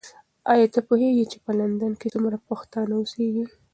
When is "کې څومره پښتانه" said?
1.99-2.93